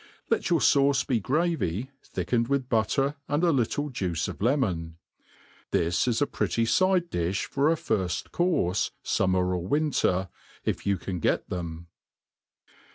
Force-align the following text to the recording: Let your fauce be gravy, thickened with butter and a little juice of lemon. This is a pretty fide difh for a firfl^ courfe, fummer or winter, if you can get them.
Let 0.31 0.49
your 0.49 0.59
fauce 0.61 1.05
be 1.05 1.19
gravy, 1.19 1.91
thickened 2.03 2.47
with 2.47 2.67
butter 2.69 3.17
and 3.27 3.43
a 3.43 3.51
little 3.51 3.89
juice 3.91 4.27
of 4.27 4.41
lemon. 4.41 4.97
This 5.69 6.07
is 6.07 6.23
a 6.23 6.25
pretty 6.25 6.65
fide 6.65 7.11
difh 7.11 7.45
for 7.45 7.69
a 7.71 7.75
firfl^ 7.75 8.31
courfe, 8.31 8.89
fummer 9.05 9.53
or 9.55 9.67
winter, 9.67 10.29
if 10.65 10.87
you 10.87 10.97
can 10.97 11.19
get 11.19 11.47
them. 11.51 11.85